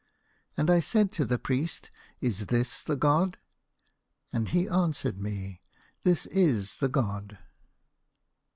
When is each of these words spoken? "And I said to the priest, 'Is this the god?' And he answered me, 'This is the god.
"And 0.57 0.71
I 0.71 0.79
said 0.79 1.11
to 1.11 1.25
the 1.25 1.37
priest, 1.37 1.91
'Is 2.21 2.47
this 2.47 2.81
the 2.81 2.95
god?' 2.95 3.37
And 4.33 4.47
he 4.49 4.67
answered 4.67 5.19
me, 5.21 5.61
'This 6.01 6.25
is 6.25 6.77
the 6.77 6.89
god. 6.89 7.37